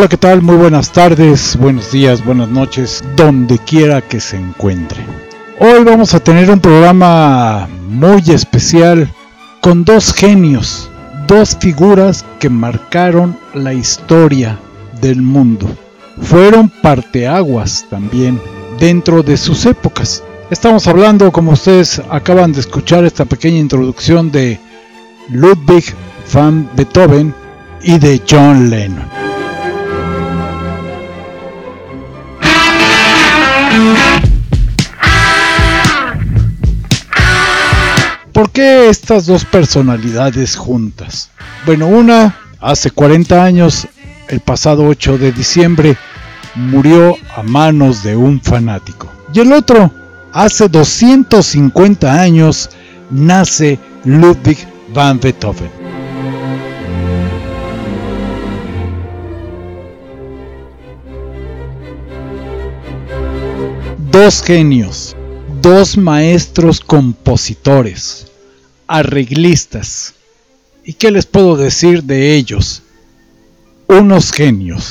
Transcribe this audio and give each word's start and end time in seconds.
Hola, 0.00 0.08
¿qué 0.08 0.16
tal? 0.16 0.40
Muy 0.40 0.56
buenas 0.56 0.92
tardes, 0.92 1.58
buenos 1.60 1.92
días, 1.92 2.24
buenas 2.24 2.48
noches, 2.48 3.04
donde 3.16 3.58
quiera 3.58 4.00
que 4.00 4.18
se 4.18 4.38
encuentre. 4.38 5.04
Hoy 5.58 5.84
vamos 5.84 6.14
a 6.14 6.20
tener 6.20 6.50
un 6.50 6.58
programa 6.58 7.68
muy 7.86 8.22
especial 8.30 9.12
con 9.60 9.84
dos 9.84 10.14
genios, 10.14 10.90
dos 11.26 11.54
figuras 11.54 12.24
que 12.38 12.48
marcaron 12.48 13.36
la 13.52 13.74
historia 13.74 14.58
del 15.02 15.20
mundo. 15.20 15.68
Fueron 16.22 16.70
parteaguas 16.70 17.84
también 17.90 18.40
dentro 18.78 19.22
de 19.22 19.36
sus 19.36 19.66
épocas. 19.66 20.24
Estamos 20.50 20.86
hablando, 20.86 21.30
como 21.30 21.52
ustedes 21.52 22.00
acaban 22.08 22.52
de 22.52 22.60
escuchar 22.60 23.04
esta 23.04 23.26
pequeña 23.26 23.58
introducción 23.58 24.32
de 24.32 24.58
Ludwig 25.28 25.94
van 26.32 26.70
Beethoven 26.74 27.34
y 27.82 27.98
de 27.98 28.22
John 28.26 28.70
Lennon. 28.70 29.19
¿Por 38.40 38.52
qué 38.52 38.88
estas 38.88 39.26
dos 39.26 39.44
personalidades 39.44 40.56
juntas? 40.56 41.28
Bueno, 41.66 41.88
una 41.88 42.38
hace 42.58 42.90
40 42.90 43.44
años, 43.44 43.86
el 44.28 44.40
pasado 44.40 44.86
8 44.86 45.18
de 45.18 45.30
diciembre, 45.30 45.98
murió 46.54 47.18
a 47.36 47.42
manos 47.42 48.02
de 48.02 48.16
un 48.16 48.40
fanático. 48.40 49.12
Y 49.34 49.40
el 49.40 49.52
otro, 49.52 49.92
hace 50.32 50.70
250 50.70 52.18
años, 52.18 52.70
nace 53.10 53.78
Ludwig 54.04 54.56
van 54.94 55.20
Beethoven. 55.20 55.70
Dos 64.10 64.42
genios, 64.42 65.14
dos 65.60 65.98
maestros 65.98 66.80
compositores, 66.80 68.29
arreglistas. 68.90 70.14
¿Y 70.84 70.94
qué 70.94 71.12
les 71.12 71.24
puedo 71.24 71.56
decir 71.56 72.02
de 72.02 72.34
ellos? 72.34 72.82
Unos 73.86 74.32
genios. 74.32 74.88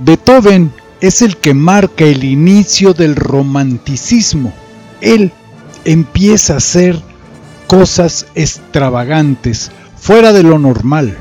Beethoven 0.00 0.72
es 1.00 1.22
el 1.22 1.36
que 1.36 1.54
marca 1.54 2.04
el 2.04 2.24
inicio 2.24 2.94
del 2.94 3.14
romanticismo. 3.14 4.52
Él 5.00 5.30
empieza 5.84 6.56
a 6.56 6.60
ser 6.60 7.00
cosas 7.68 8.26
extravagantes, 8.34 9.70
fuera 9.96 10.32
de 10.32 10.42
lo 10.42 10.58
normal. 10.58 11.16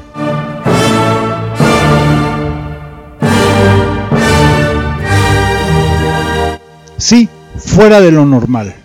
Sí, 7.01 7.27
fuera 7.57 7.99
de 7.99 8.11
lo 8.11 8.27
normal. 8.27 8.75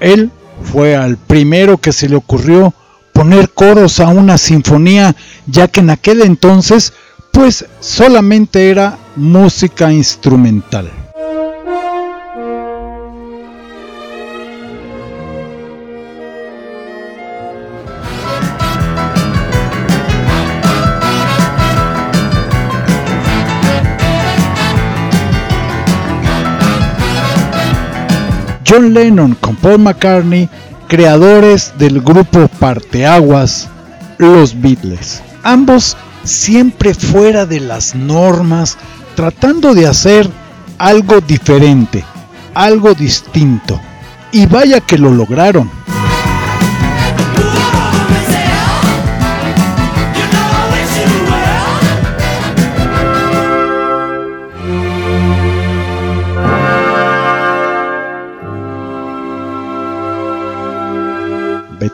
Él 0.00 0.30
fue 0.64 0.96
al 0.96 1.18
primero 1.18 1.76
que 1.76 1.92
se 1.92 2.08
le 2.08 2.16
ocurrió 2.16 2.72
poner 3.12 3.50
coros 3.50 4.00
a 4.00 4.08
una 4.08 4.38
sinfonía, 4.38 5.14
ya 5.46 5.68
que 5.68 5.80
en 5.80 5.90
aquel 5.90 6.22
entonces 6.22 6.94
pues 7.30 7.66
solamente 7.80 8.70
era 8.70 8.96
música 9.16 9.92
instrumental. 9.92 10.90
John 28.72 28.94
Lennon 28.94 29.34
con 29.34 29.54
Paul 29.56 29.80
McCartney, 29.80 30.48
creadores 30.88 31.74
del 31.76 32.00
grupo 32.00 32.48
Parteaguas, 32.58 33.68
los 34.16 34.58
Beatles. 34.58 35.22
Ambos 35.42 35.94
siempre 36.24 36.94
fuera 36.94 37.44
de 37.44 37.60
las 37.60 37.94
normas, 37.94 38.78
tratando 39.14 39.74
de 39.74 39.86
hacer 39.86 40.26
algo 40.78 41.20
diferente, 41.20 42.02
algo 42.54 42.94
distinto. 42.94 43.78
Y 44.30 44.46
vaya 44.46 44.80
que 44.80 44.96
lo 44.96 45.12
lograron. 45.12 45.70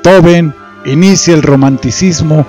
Beethoven 0.08 0.54
inicia 0.86 1.34
el 1.34 1.42
romanticismo, 1.42 2.46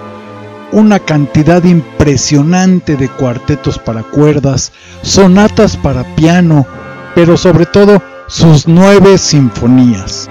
una 0.72 0.98
cantidad 0.98 1.62
impresionante 1.66 2.96
de 2.96 3.10
cuartetos 3.10 3.78
para 3.78 4.02
cuerdas, 4.02 4.72
sonatas 5.02 5.76
para 5.76 6.06
piano, 6.16 6.66
pero 7.16 7.36
sobre 7.36 7.66
todo 7.66 8.02
sus 8.28 8.66
nueve 8.66 9.18
sinfonías. 9.18 10.30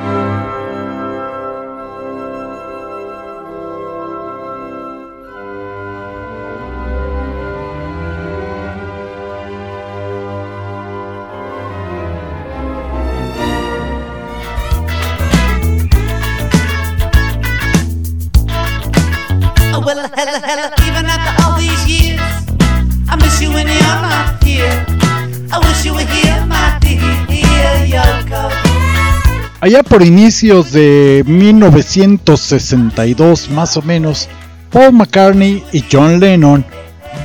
Allá 29.69 29.82
por 29.82 30.03
inicios 30.03 30.73
de 30.73 31.23
1962 31.26 33.50
más 33.50 33.76
o 33.76 33.82
menos, 33.82 34.31
Paul 34.73 34.94
McCartney 34.94 35.62
y 35.73 35.85
John 35.93 36.20
Lennon 36.20 36.65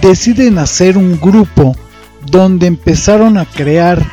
deciden 0.02 0.58
hacer 0.58 0.98
un 0.98 1.18
grupo 1.22 1.74
donde 2.30 2.68
empezaron 2.68 3.38
a 3.38 3.46
crear 3.46 4.06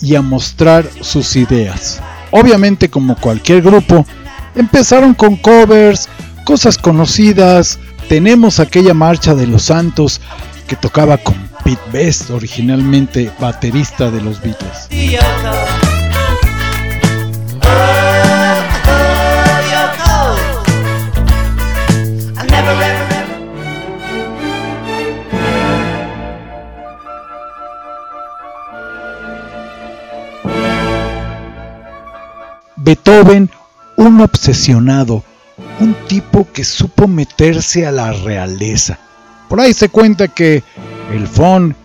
y 0.00 0.14
a 0.14 0.22
mostrar 0.22 0.88
sus 1.00 1.34
ideas. 1.34 2.00
Obviamente 2.30 2.88
como 2.88 3.16
cualquier 3.16 3.62
grupo, 3.62 4.06
empezaron 4.54 5.12
con 5.12 5.34
covers, 5.34 6.08
cosas 6.44 6.78
conocidas, 6.78 7.80
tenemos 8.08 8.60
aquella 8.60 8.94
marcha 8.94 9.34
de 9.34 9.48
los 9.48 9.64
santos 9.64 10.20
que 10.68 10.76
tocaba 10.76 11.18
con 11.18 11.34
Pete 11.64 11.82
Best, 11.92 12.30
originalmente 12.30 13.32
baterista 13.40 14.08
de 14.08 14.20
los 14.20 14.40
Beatles. 14.40 14.86
Beethoven 32.84 33.48
un 33.96 34.20
obsesionado, 34.20 35.22
un 35.78 35.94
tipo 36.08 36.48
que 36.52 36.64
supo 36.64 37.06
meterse 37.06 37.86
a 37.86 37.92
la 37.92 38.12
realeza. 38.12 38.98
Por 39.48 39.60
ahí 39.60 39.72
se 39.72 39.88
cuenta 39.88 40.26
que 40.28 40.64
el 41.12 41.28
Fon 41.28 41.76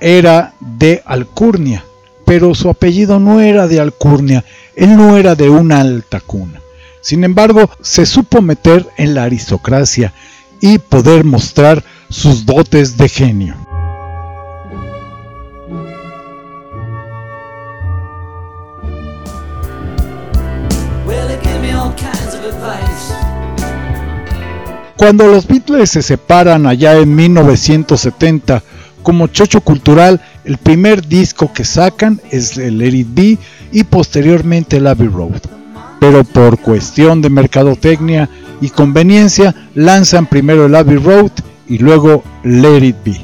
era 0.00 0.52
de 0.60 1.02
Alcurnia, 1.06 1.82
pero 2.26 2.54
su 2.54 2.68
apellido 2.68 3.18
no 3.18 3.40
era 3.40 3.66
de 3.66 3.80
Alcurnia, 3.80 4.44
él 4.76 4.96
no 4.96 5.16
era 5.16 5.34
de 5.34 5.48
una 5.48 5.80
alta 5.80 6.20
cuna. 6.20 6.60
Sin 7.00 7.24
embargo, 7.24 7.70
se 7.80 8.04
supo 8.04 8.42
meter 8.42 8.86
en 8.98 9.14
la 9.14 9.24
aristocracia 9.24 10.12
y 10.60 10.78
poder 10.78 11.24
mostrar 11.24 11.82
sus 12.10 12.44
dotes 12.44 12.98
de 12.98 13.08
genio. 13.08 13.63
Cuando 24.96 25.26
los 25.26 25.48
Beatles 25.48 25.90
se 25.90 26.02
separan 26.02 26.66
allá 26.66 26.96
en 26.98 27.14
1970, 27.14 28.62
como 29.02 29.26
chocho 29.26 29.60
cultural, 29.60 30.20
el 30.44 30.56
primer 30.56 31.06
disco 31.06 31.52
que 31.52 31.64
sacan 31.64 32.20
es 32.30 32.56
Let 32.56 32.94
It 32.94 33.08
Be 33.10 33.38
y 33.72 33.84
posteriormente 33.84 34.76
el 34.76 34.86
Abbey 34.86 35.08
Road. 35.08 35.42
Pero 35.98 36.22
por 36.22 36.58
cuestión 36.58 37.20
de 37.20 37.28
mercadotecnia 37.28 38.30
y 38.60 38.70
conveniencia, 38.70 39.54
lanzan 39.74 40.26
primero 40.26 40.66
el 40.66 40.74
Abbey 40.74 40.98
Road 40.98 41.32
y 41.66 41.78
luego 41.78 42.22
Let 42.44 42.84
It 42.84 42.96
Be. 43.04 43.20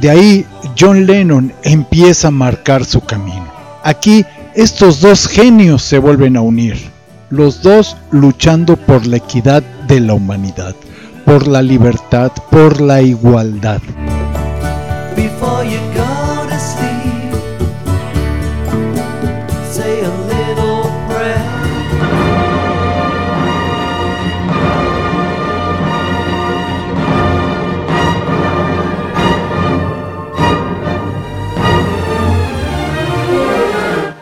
De 0.00 0.10
ahí, 0.10 0.46
John 0.78 1.04
Lennon 1.04 1.52
empieza 1.64 2.28
a 2.28 2.30
marcar 2.30 2.84
su 2.84 3.00
camino. 3.00 3.46
Aquí, 3.82 4.24
estos 4.54 5.00
dos 5.00 5.26
genios 5.26 5.82
se 5.82 5.98
vuelven 5.98 6.36
a 6.36 6.42
unir 6.42 6.95
los 7.30 7.62
dos 7.62 7.96
luchando 8.10 8.76
por 8.76 9.06
la 9.06 9.16
equidad 9.16 9.62
de 9.88 10.00
la 10.00 10.14
humanidad, 10.14 10.74
por 11.24 11.46
la 11.46 11.62
libertad, 11.62 12.30
por 12.50 12.80
la 12.80 13.02
igualdad. 13.02 13.80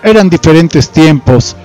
Eran 0.02 0.28
diferentes 0.28 0.90
tiempos, 0.90 1.56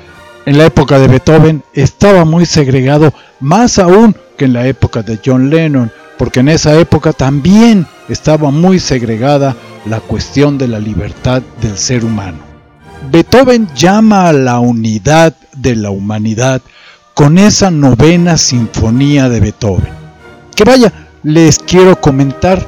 en 0.50 0.57
la 0.57 0.66
época 0.66 0.98
de 0.98 1.07
Beethoven 1.07 1.63
estaba 1.75 2.25
muy 2.25 2.48
segregado, 2.48 3.13
más 3.40 3.78
aún 3.78 4.16
que 4.36 4.46
en 4.46 4.54
la 4.54 4.66
época 4.66 5.04
de 5.04 5.19
John 5.24 5.51
Lennon, 5.51 5.92
porque 6.18 6.40
en 6.40 6.50
esa 6.50 6.74
época 6.80 7.13
también 7.13 7.86
estaba 8.07 8.50
muy 8.50 8.80
segregada 8.80 9.56
la 9.86 10.00
cuestión 10.00 10.57
de 10.57 10.68
la 10.68 10.80
libertad 10.80 11.44
del 11.62 11.78
ser 11.78 12.04
humano. 12.04 12.40
Beethoven 13.12 13.68
llama 13.75 14.28
a 14.28 14.34
la 14.34 14.60
unidad 14.60 15.36
de 15.56 15.75
la 15.75 15.92
humanidad 15.92 16.63
con 17.13 17.38
esa 17.38 17.69
novena 17.69 18.36
sinfonía 18.36 19.30
de 19.30 19.42
Beethoven. 19.42 19.94
Que 20.56 20.63
vaya, 20.63 20.92
les 21.22 21.60
quiero 21.60 22.01
comentar, 22.01 22.66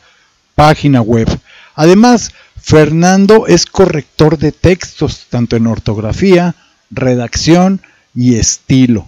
página 0.54 1.02
web. 1.02 1.28
Además, 1.74 2.32
Fernando 2.62 3.48
es 3.48 3.66
corrector 3.66 4.38
de 4.38 4.52
textos, 4.52 5.26
tanto 5.32 5.56
en 5.56 5.66
ortografía, 5.66 6.54
redacción 6.92 7.82
y 8.14 8.36
estilo. 8.36 9.08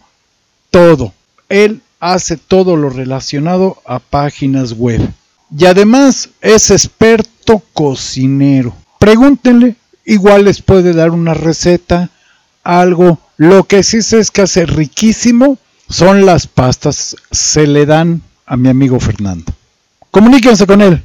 todo. 0.70 1.12
Él 1.50 1.82
hace 2.00 2.38
todo 2.38 2.76
lo 2.76 2.88
relacionado 2.88 3.82
a 3.84 3.98
páginas 3.98 4.72
web. 4.72 5.06
Y 5.54 5.66
además 5.66 6.30
es 6.40 6.70
experto 6.70 7.62
cocinero. 7.74 8.74
Pregúntenle, 8.98 9.76
igual 10.06 10.46
les 10.46 10.62
puede 10.62 10.94
dar 10.94 11.10
una 11.10 11.34
receta, 11.34 12.08
algo. 12.64 13.18
Lo 13.36 13.64
que 13.64 13.82
sí 13.82 14.00
sé 14.00 14.20
es 14.20 14.30
que 14.30 14.40
hace 14.40 14.64
riquísimo 14.64 15.58
son 15.90 16.24
las 16.24 16.46
pastas. 16.46 17.16
Se 17.30 17.66
le 17.66 17.84
dan 17.84 18.22
a 18.46 18.56
mi 18.56 18.70
amigo 18.70 18.98
Fernando. 18.98 19.57
Comuníquense 20.10 20.66
con 20.66 20.82
él 20.82 21.04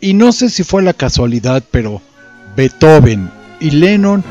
Y 0.00 0.12
no 0.12 0.32
sé 0.32 0.50
si 0.50 0.64
fue 0.64 0.82
la 0.82 0.92
casualidad, 0.92 1.62
pero 1.70 2.02
Beethoven 2.54 3.30
y 3.58 3.70
Lennon 3.70 4.22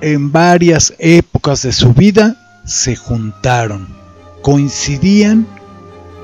en 0.00 0.32
varias 0.32 0.94
épocas 0.98 1.62
de 1.62 1.72
su 1.72 1.92
vida 1.92 2.36
se 2.64 2.96
juntaron, 2.96 3.88
coincidían 4.42 5.46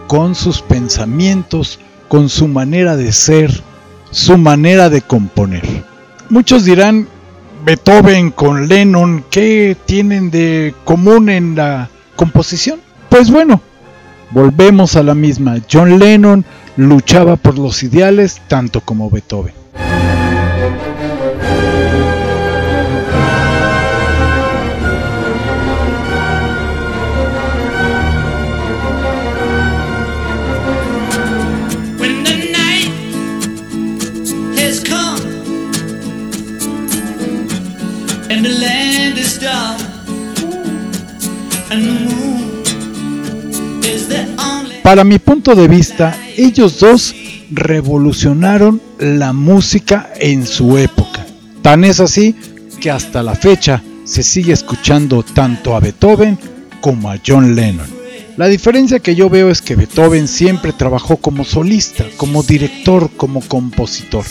con 0.06 0.34
sus 0.34 0.62
pensamientos, 0.62 1.78
con 2.08 2.28
su 2.28 2.48
manera 2.48 2.96
de 2.96 3.12
ser, 3.12 3.50
su 4.10 4.38
manera 4.38 4.88
de 4.88 5.02
componer. 5.02 5.64
Muchos 6.30 6.64
dirán, 6.64 7.08
Beethoven 7.64 8.30
con 8.30 8.68
Lennon, 8.68 9.24
¿qué 9.30 9.76
tienen 9.86 10.30
de 10.30 10.74
común 10.84 11.28
en 11.28 11.56
la 11.56 11.90
composición? 12.14 12.80
Pues 13.08 13.30
bueno, 13.30 13.60
volvemos 14.30 14.94
a 14.94 15.02
la 15.02 15.14
misma. 15.14 15.56
John 15.70 15.98
Lennon 15.98 16.44
luchaba 16.76 17.36
por 17.36 17.58
los 17.58 17.82
ideales 17.82 18.40
tanto 18.48 18.80
como 18.80 19.10
Beethoven. 19.10 19.55
Para 44.86 45.02
mi 45.02 45.18
punto 45.18 45.56
de 45.56 45.66
vista, 45.66 46.16
ellos 46.36 46.78
dos 46.78 47.12
revolucionaron 47.50 48.80
la 49.00 49.32
música 49.32 50.12
en 50.20 50.46
su 50.46 50.78
época. 50.78 51.26
Tan 51.60 51.82
es 51.82 51.98
así 51.98 52.36
que 52.80 52.92
hasta 52.92 53.24
la 53.24 53.34
fecha 53.34 53.82
se 54.04 54.22
sigue 54.22 54.52
escuchando 54.52 55.24
tanto 55.24 55.74
a 55.74 55.80
Beethoven 55.80 56.38
como 56.80 57.10
a 57.10 57.18
John 57.26 57.56
Lennon. 57.56 57.88
La 58.36 58.46
diferencia 58.46 59.00
que 59.00 59.16
yo 59.16 59.28
veo 59.28 59.50
es 59.50 59.60
que 59.60 59.74
Beethoven 59.74 60.28
siempre 60.28 60.72
trabajó 60.72 61.16
como 61.16 61.44
solista, 61.44 62.04
como 62.16 62.44
director, 62.44 63.10
como 63.16 63.40
compositor. 63.40 64.24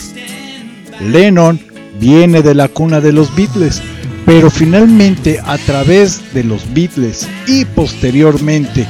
Lennon 1.02 1.60
viene 2.00 2.40
de 2.40 2.54
la 2.54 2.68
cuna 2.68 3.02
de 3.02 3.12
los 3.12 3.36
Beatles, 3.36 3.82
pero 4.24 4.48
finalmente 4.48 5.38
a 5.38 5.58
través 5.58 6.32
de 6.32 6.44
los 6.44 6.72
Beatles 6.72 7.28
y 7.46 7.66
posteriormente 7.66 8.86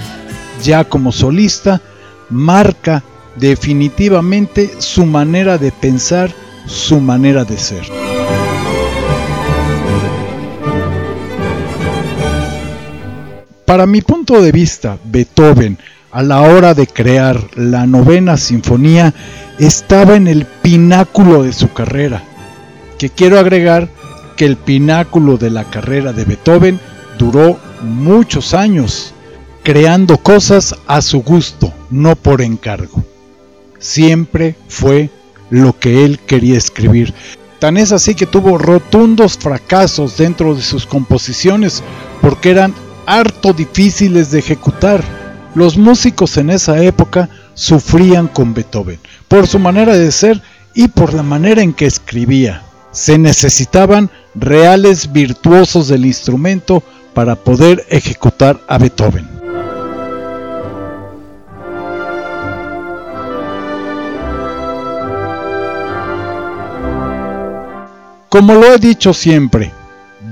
ya 0.63 0.85
como 0.85 1.13
solista, 1.13 1.81
marca 2.31 3.03
definitivamente 3.37 4.71
su 4.79 5.07
manera 5.07 5.59
de 5.59 5.73
pensar, 5.73 6.31
su 6.67 7.01
manera 7.01 7.45
de 7.45 7.59
ser. 7.59 7.85
Para 13.65 13.87
mi 13.87 14.01
punto 14.01 14.41
de 14.41 14.53
vista, 14.53 14.97
Beethoven, 15.05 15.77
a 16.13 16.23
la 16.23 16.41
hora 16.43 16.73
de 16.73 16.87
crear 16.87 17.39
la 17.57 17.87
novena 17.87 18.37
sinfonía, 18.37 19.13
estaba 19.59 20.15
en 20.15 20.29
el 20.29 20.47
pináculo 20.47 21.43
de 21.43 21.53
su 21.53 21.73
carrera. 21.73 22.23
Que 22.97 23.11
quiero 23.11 23.39
agregar 23.39 23.89
que 24.37 24.47
el 24.47 24.57
pináculo 24.57 25.37
de 25.37 25.51
la 25.51 25.65
carrera 25.65 26.13
de 26.13 26.25
Beethoven 26.25 26.79
duró 27.19 27.59
muchos 27.83 28.55
años, 28.55 29.13
creando 29.67 30.19
cosas 30.19 30.77
a 30.87 31.03
su 31.03 31.25
gusto, 31.25 31.75
no 31.91 32.15
por 32.15 32.41
encargo. 32.41 33.05
Siempre 33.81 34.55
fue 34.69 35.11
lo 35.51 35.77
que 35.77 36.05
él 36.05 36.21
quería 36.21 36.57
escribir. 36.57 37.13
Tan 37.59 37.77
es 37.77 37.91
así 37.91 38.15
que 38.15 38.27
tuvo 38.27 38.59
rotundos 38.59 39.37
fracasos 39.37 40.19
dentro 40.19 40.55
de 40.55 40.63
sus 40.63 40.87
composiciones 40.87 41.83
porque 42.23 42.51
eran 42.51 42.75
harto 43.07 43.53
difíciles 43.53 44.31
de 44.31 44.39
ejecutar. 44.39 45.03
Los 45.57 45.77
músicos 45.77 46.37
en 46.37 46.51
esa 46.51 46.81
época 46.81 47.29
sufrían 47.55 48.29
con 48.29 48.55
Beethoven 48.55 49.01
por 49.27 49.49
su 49.49 49.59
manera 49.59 49.97
de 49.97 50.13
ser 50.13 50.41
y 50.77 50.87
por 50.87 51.13
la 51.13 51.25
manera 51.25 51.61
en 51.61 51.73
que 51.73 51.87
escribía. 51.87 52.63
Se 52.93 53.19
necesitaban 53.19 54.11
reales 54.37 55.11
virtuosos 55.11 55.89
del 55.89 56.07
instrumento 56.07 56.85
para 57.15 57.35
poder 57.35 57.85
ejecutar 57.91 58.61
a 58.69 58.79
Beethoven. 58.79 59.36
Como 68.37 68.53
lo 68.53 68.75
he 68.75 68.79
dicho 68.79 69.15
siempre, 69.15 69.73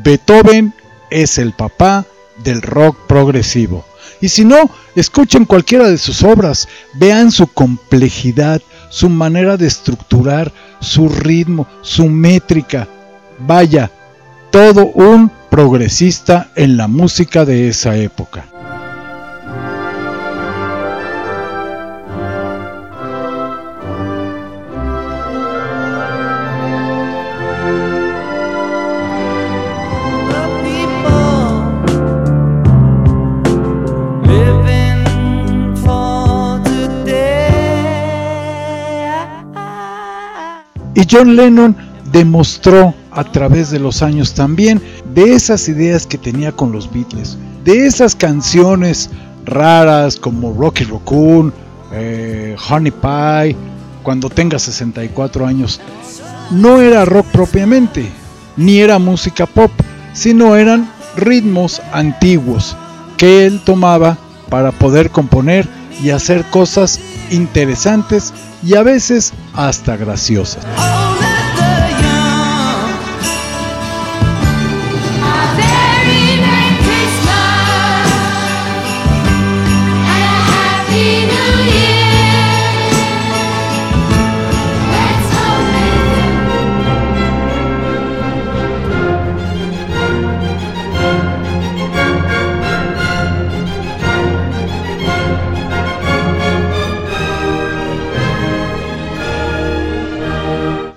Beethoven 0.03 0.75
es 1.11 1.39
el 1.39 1.55
papá 1.55 2.05
del 2.45 2.61
rock 2.61 2.99
progresivo. 3.07 3.87
Y 4.21 4.29
si 4.29 4.45
no, 4.45 4.69
escuchen 4.95 5.47
cualquiera 5.47 5.89
de 5.89 5.97
sus 5.97 6.23
obras, 6.23 6.69
vean 6.93 7.33
su 7.33 7.47
complejidad, 7.47 8.61
su 8.91 9.09
manera 9.09 9.57
de 9.57 9.69
estructurar, 9.69 10.53
su 10.83 11.09
ritmo, 11.09 11.67
su 11.81 12.11
métrica. 12.11 12.87
Vaya, 13.39 13.91
todo 14.51 14.85
un 14.89 15.31
progresista 15.49 16.51
en 16.57 16.77
la 16.77 16.89
música 16.89 17.47
de 17.47 17.69
esa 17.69 17.97
época. 17.97 18.45
Y 40.95 41.03
John 41.11 41.37
Lennon 41.37 41.77
demostró 42.13 42.95
a 43.11 43.25
través 43.25 43.71
de 43.71 43.79
los 43.81 44.03
años 44.03 44.35
también 44.35 44.81
de 45.15 45.35
esas 45.35 45.69
ideas 45.69 46.07
que 46.07 46.19
tenía 46.19 46.53
con 46.53 46.73
los 46.73 46.93
Beatles, 46.93 47.37
de 47.65 47.87
esas 47.87 48.15
canciones 48.15 49.11
raras 49.45 50.17
como 50.17 50.53
Rocky 50.53 50.85
Raccoon, 50.85 51.53
eh, 51.93 52.57
Honey 52.69 52.93
Pie, 52.93 53.57
cuando 54.03 54.29
tenga 54.31 54.59
64 54.59 55.47
años. 55.47 55.81
No 56.51 56.81
era 56.81 57.05
rock 57.05 57.27
propiamente, 57.33 58.07
ni 58.57 58.79
era 58.79 58.99
música 58.99 59.47
pop, 59.47 59.71
sino 60.13 60.57
eran 60.57 60.89
ritmos 61.17 61.81
antiguos 61.93 62.77
que 63.17 63.47
él 63.47 63.61
tomaba 63.65 64.19
para 64.51 64.73
poder 64.73 65.11
componer 65.11 65.69
y 66.03 66.11
hacer 66.11 66.45
cosas 66.51 67.01
interesantes 67.31 68.33
y 68.63 68.75
a 68.77 68.83
veces 68.83 69.33
hasta 69.55 69.97
graciosas. 69.97 70.65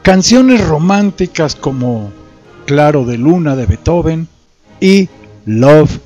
Canciones 0.07 0.65
románticas 0.65 1.53
como 1.53 2.13
Claro 2.65 3.03
de 3.03 3.17
Luna 3.17 3.57
de 3.57 3.65
Beethoven 3.65 4.29
y 4.79 5.09
Love 5.45 5.99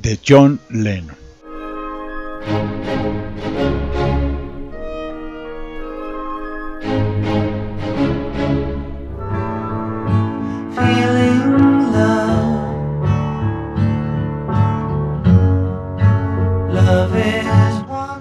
de 0.00 0.20
John 0.24 0.60
Lennon. 0.70 1.16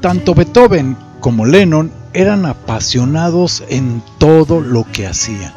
Tanto 0.02 0.34
Beethoven 0.34 0.98
como 1.20 1.46
Lennon 1.46 2.01
eran 2.14 2.46
apasionados 2.46 3.64
en 3.70 4.02
todo 4.18 4.60
lo 4.60 4.86
que 4.92 5.08
hacían. 5.08 5.54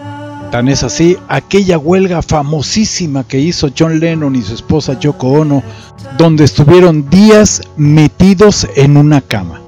Tan 0.50 0.68
es 0.68 0.84
así 0.84 1.16
aquella 1.28 1.78
huelga 1.78 2.22
famosísima 2.22 3.24
que 3.24 3.40
hizo 3.40 3.70
John 3.76 3.98
Lennon 3.98 4.36
y 4.36 4.42
su 4.42 4.54
esposa 4.54 4.98
Yoko 4.98 5.28
Ono, 5.32 5.62
donde 6.16 6.44
estuvieron 6.44 7.10
días 7.10 7.62
metidos 7.76 8.68
en 8.76 8.96
una 8.96 9.20
cama. 9.20 9.60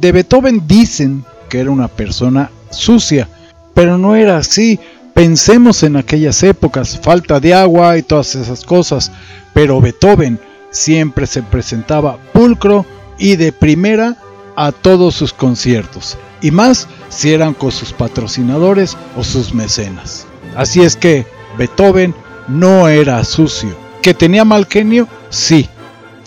De 0.00 0.12
Beethoven 0.12 0.62
dicen 0.68 1.24
que 1.48 1.60
era 1.60 1.70
una 1.70 1.88
persona 1.88 2.50
sucia, 2.70 3.28
pero 3.74 3.98
no 3.98 4.16
era 4.16 4.38
así. 4.38 4.78
Pensemos 5.12 5.82
en 5.82 5.96
aquellas 5.96 6.42
épocas, 6.42 6.98
falta 7.00 7.38
de 7.38 7.54
agua 7.54 7.96
y 7.98 8.02
todas 8.02 8.34
esas 8.34 8.64
cosas, 8.64 9.12
pero 9.52 9.80
Beethoven 9.80 10.40
siempre 10.70 11.26
se 11.26 11.42
presentaba 11.42 12.18
pulcro 12.32 12.84
y 13.18 13.36
de 13.36 13.52
primera 13.52 14.16
a 14.56 14.72
todos 14.72 15.14
sus 15.14 15.32
conciertos, 15.32 16.16
y 16.40 16.50
más 16.50 16.88
si 17.10 17.32
eran 17.32 17.54
con 17.54 17.70
sus 17.70 17.92
patrocinadores 17.92 18.96
o 19.16 19.22
sus 19.22 19.54
mecenas. 19.54 20.26
Así 20.56 20.82
es 20.82 20.96
que 20.96 21.26
Beethoven 21.58 22.14
no 22.48 22.88
era 22.88 23.22
sucio. 23.24 23.76
¿Que 24.02 24.14
tenía 24.14 24.44
mal 24.44 24.66
genio? 24.66 25.08
Sí. 25.30 25.68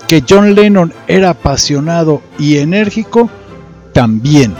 ¿Que 0.07 0.23
John 0.27 0.55
Lennon 0.55 0.93
era 1.07 1.31
apasionado 1.31 2.21
y 2.39 2.57
enérgico? 2.57 3.29
también. 3.97 4.53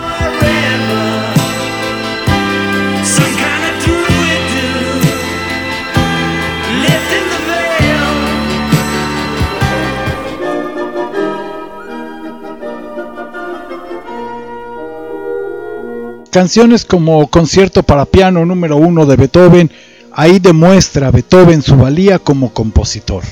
Canciones 16.38 16.86
como 16.86 17.26
Concierto 17.32 17.82
para 17.82 18.06
piano 18.06 18.46
número 18.46 18.78
uno 18.78 19.08
de 19.08 19.16
Beethoven, 19.16 19.72
ahí 20.14 20.38
demuestra 20.38 21.10
Beethoven 21.10 21.64
su 21.64 21.76
valía 21.76 22.20
como 22.20 22.54
compositor. 22.54 23.24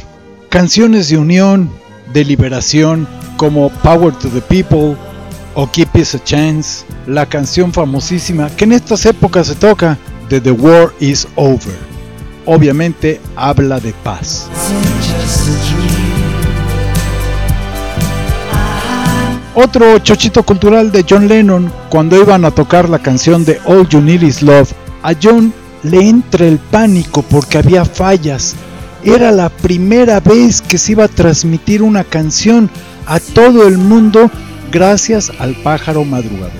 Canciones 0.50 1.09
de 1.09 1.19
unión, 1.19 1.69
de 2.13 2.25
liberación, 2.25 3.07
como 3.38 3.69
Power 3.69 4.12
to 4.15 4.27
the 4.29 4.41
People, 4.41 4.97
o 5.53 5.69
Keep 5.71 5.97
Us 5.97 6.15
a 6.15 6.24
Chance, 6.24 6.83
la 7.05 7.27
canción 7.27 7.71
famosísima 7.71 8.50
que 8.50 8.63
en 8.63 8.71
estas 8.71 9.05
épocas 9.05 9.45
se 9.45 9.53
toca 9.53 10.00
de 10.27 10.41
The 10.41 10.53
War 10.53 10.91
is 11.00 11.27
Over. 11.35 11.77
Obviamente 12.47 13.21
habla 13.35 13.79
de 13.79 13.93
paz. 14.03 14.50
Otro 19.57 20.00
chochito 20.00 20.43
cultural 20.43 20.91
de 20.91 21.05
John 21.09 21.29
Lennon, 21.29 21.71
cuando 21.89 22.19
iban 22.19 22.43
a 22.43 22.51
tocar 22.51 22.89
la 22.89 23.00
canción 23.00 23.45
de 23.45 23.57
All 23.63 23.88
You 23.88 24.01
Need 24.01 24.21
Is 24.21 24.41
Love, 24.41 24.74
a 25.01 25.13
John 25.21 25.53
le 25.81 26.09
entra 26.09 26.45
el 26.45 26.57
pánico 26.57 27.21
porque 27.21 27.59
había 27.59 27.85
fallas. 27.85 28.53
Era 29.01 29.31
la 29.31 29.47
primera 29.47 30.19
vez 30.19 30.62
que 30.62 30.77
se 30.77 30.91
iba 30.91 31.05
a 31.05 31.07
transmitir 31.07 31.81
una 31.83 32.03
canción 32.03 32.69
a 33.05 33.21
todo 33.21 33.65
el 33.65 33.77
mundo 33.77 34.29
gracias 34.74 35.31
al 35.39 35.55
pájaro 35.55 36.03
madrugador. 36.03 36.51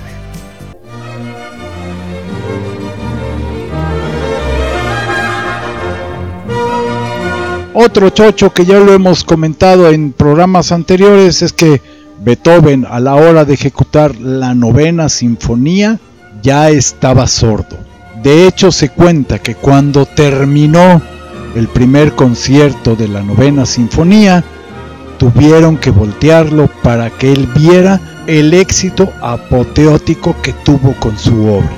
Otro 7.74 8.10
chocho 8.10 8.54
que 8.54 8.64
ya 8.64 8.80
lo 8.80 8.94
hemos 8.94 9.26
comentado 9.26 9.90
en 9.90 10.14
programas 10.14 10.72
anteriores 10.72 11.42
es 11.42 11.52
que 11.52 11.82
Beethoven 12.26 12.88
a 12.90 13.00
la 13.00 13.14
hora 13.14 13.46
de 13.46 13.54
ejecutar 13.54 14.16
la 14.16 14.56
novena 14.56 15.10
sinfonía 15.10 16.00
ya 16.42 16.72
estaba 16.72 17.28
sordo. 17.28 17.78
De 18.24 18.48
hecho 18.48 18.72
se 18.72 18.90
cuenta 18.90 19.38
que 19.38 19.54
cuando 19.54 20.08
terminó 20.08 21.04
el 21.56 21.68
primer 21.68 22.16
concierto 22.16 22.96
de 22.96 23.08
la 23.10 23.22
novena 23.22 23.68
sinfonía, 23.68 24.44
tuvieron 25.20 25.78
que 25.78 25.92
voltearlo 25.92 26.68
para 26.82 27.12
que 27.12 27.32
él 27.32 27.48
viera 27.56 28.02
el 28.26 28.56
éxito 28.56 29.14
apoteótico 29.22 30.36
que 30.42 30.54
tuvo 30.54 30.94
con 30.94 31.20
su 31.20 31.46
obra. 31.46 31.70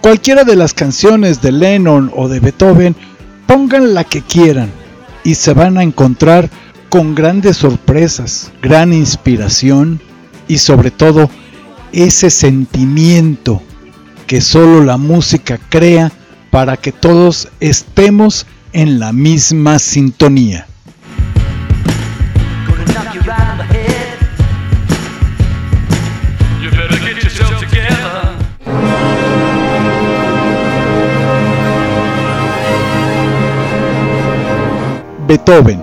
Cualquiera 0.00 0.44
de 0.44 0.56
las 0.56 0.72
canciones 0.72 1.42
de 1.42 1.52
Lennon 1.52 2.10
o 2.16 2.28
de 2.28 2.40
Beethoven, 2.40 2.96
pongan 3.46 3.92
la 3.92 4.04
que 4.04 4.22
quieran 4.22 4.70
y 5.22 5.34
se 5.34 5.52
van 5.52 5.76
a 5.76 5.82
encontrar 5.82 6.48
con 6.88 7.14
grandes 7.14 7.58
sorpresas, 7.58 8.52
gran 8.62 8.92
inspiración, 8.92 10.00
y 10.48 10.58
sobre 10.58 10.90
todo 10.90 11.28
ese 11.92 12.30
sentimiento 12.30 13.62
que 14.26 14.40
solo 14.40 14.82
la 14.82 14.96
música 14.96 15.58
crea 15.68 16.10
para 16.50 16.76
que 16.76 16.92
todos 16.92 17.48
estemos 17.60 18.46
en 18.72 18.98
la 18.98 19.12
misma 19.12 19.78
sintonía. 19.78 20.66
Beethoven, 35.26 35.80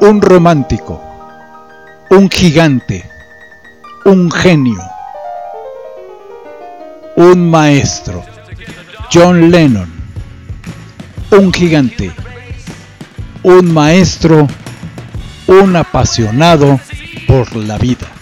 un 0.00 0.22
romántico, 0.22 1.00
un 2.10 2.30
gigante, 2.30 3.04
un 4.06 4.30
genio, 4.30 4.82
un 7.16 7.50
maestro, 7.50 8.24
John 9.12 9.50
Lennon, 9.50 9.88
un 11.32 11.52
gigante, 11.52 12.10
un 13.42 13.72
maestro, 13.72 14.48
un 15.46 15.76
apasionado 15.76 16.80
por 17.26 17.54
la 17.56 17.76
vida. 17.76 18.19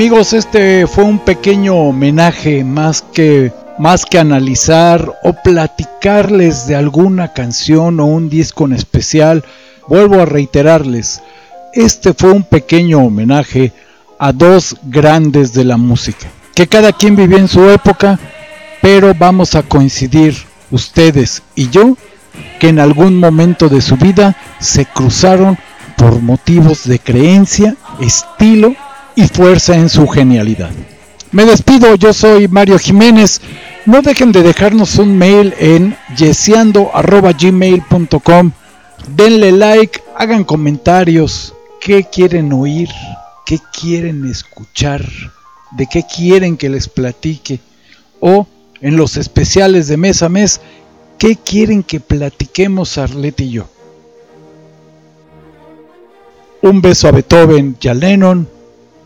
Amigos, 0.00 0.32
este 0.32 0.86
fue 0.86 1.04
un 1.04 1.18
pequeño 1.18 1.74
homenaje 1.74 2.64
más 2.64 3.02
que 3.02 3.52
más 3.78 4.06
que 4.06 4.18
analizar 4.18 5.12
o 5.22 5.34
platicarles 5.34 6.66
de 6.66 6.74
alguna 6.74 7.34
canción 7.34 8.00
o 8.00 8.06
un 8.06 8.30
disco 8.30 8.64
en 8.64 8.72
especial, 8.72 9.44
vuelvo 9.88 10.22
a 10.22 10.24
reiterarles, 10.24 11.20
este 11.74 12.14
fue 12.14 12.30
un 12.30 12.44
pequeño 12.44 13.00
homenaje 13.00 13.74
a 14.18 14.32
dos 14.32 14.78
grandes 14.84 15.52
de 15.52 15.64
la 15.64 15.76
música, 15.76 16.28
que 16.54 16.66
cada 16.66 16.94
quien 16.94 17.14
vivió 17.14 17.36
en 17.36 17.48
su 17.48 17.68
época, 17.68 18.18
pero 18.80 19.14
vamos 19.14 19.54
a 19.54 19.62
coincidir 19.64 20.34
ustedes 20.70 21.42
y 21.54 21.68
yo 21.68 21.98
que 22.58 22.70
en 22.70 22.78
algún 22.78 23.18
momento 23.18 23.68
de 23.68 23.82
su 23.82 23.98
vida 23.98 24.34
se 24.60 24.86
cruzaron 24.86 25.58
por 25.98 26.22
motivos 26.22 26.88
de 26.88 26.98
creencia, 26.98 27.76
estilo 28.00 28.74
y 29.20 29.28
fuerza 29.28 29.76
en 29.76 29.88
su 29.88 30.08
genialidad. 30.08 30.72
Me 31.30 31.44
despido, 31.44 31.94
yo 31.94 32.12
soy 32.12 32.48
Mario 32.48 32.76
Jiménez. 32.78 33.40
No 33.86 34.02
dejen 34.02 34.32
de 34.32 34.42
dejarnos 34.42 34.98
un 34.98 35.16
mail 35.16 35.54
en 35.58 35.96
yesiando.gmail.com. 36.16 38.50
Denle 39.14 39.52
like, 39.52 40.02
hagan 40.16 40.42
comentarios. 40.44 41.54
¿Qué 41.80 42.04
quieren 42.04 42.52
oír? 42.52 42.90
¿Qué 43.46 43.58
quieren 43.78 44.28
escuchar? 44.28 45.06
¿De 45.72 45.86
qué 45.86 46.02
quieren 46.02 46.56
que 46.56 46.68
les 46.68 46.88
platique? 46.88 47.60
O 48.20 48.48
en 48.80 48.96
los 48.96 49.16
especiales 49.16 49.88
de 49.88 49.96
mes 49.96 50.22
a 50.22 50.28
mes, 50.28 50.60
¿qué 51.18 51.34
quieren 51.36 51.82
que 51.82 51.98
platiquemos 52.00 52.98
Arlette 52.98 53.40
y 53.42 53.50
yo? 53.50 53.68
Un 56.62 56.82
beso 56.82 57.08
a 57.08 57.12
Beethoven 57.12 57.76
y 57.80 57.88
a 57.88 57.94
Lennon 57.94 58.59